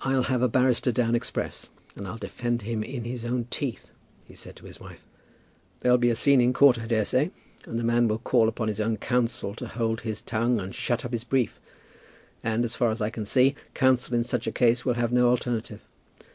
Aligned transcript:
"I'll 0.00 0.22
have 0.22 0.40
a 0.40 0.48
barrister 0.48 0.90
down 0.90 1.14
express, 1.14 1.68
and 1.94 2.08
I'll 2.08 2.16
defend 2.16 2.62
him 2.62 2.82
in 2.82 3.04
his 3.04 3.26
own 3.26 3.44
teeth," 3.50 3.90
he 4.24 4.34
said 4.34 4.56
to 4.56 4.64
his 4.64 4.80
wife. 4.80 5.04
"There'll 5.80 5.98
be 5.98 6.08
a 6.08 6.16
scene 6.16 6.40
in 6.40 6.54
court, 6.54 6.78
I 6.78 6.86
daresay, 6.86 7.30
and 7.66 7.78
the 7.78 7.84
man 7.84 8.08
will 8.08 8.16
call 8.20 8.48
upon 8.48 8.68
his 8.68 8.80
own 8.80 8.96
counsel 8.96 9.54
to 9.56 9.66
hold 9.68 10.00
his 10.00 10.22
tongue 10.22 10.58
and 10.60 10.74
shut 10.74 11.04
up 11.04 11.12
his 11.12 11.24
brief; 11.24 11.60
and, 12.42 12.64
as 12.64 12.74
far 12.74 12.88
as 12.90 13.02
I 13.02 13.10
can 13.10 13.26
see, 13.26 13.54
counsel 13.74 14.14
in 14.14 14.24
such 14.24 14.46
a 14.46 14.50
case 14.50 14.86
would 14.86 14.96
have 14.96 15.12
no 15.12 15.28
alternative. 15.28 15.84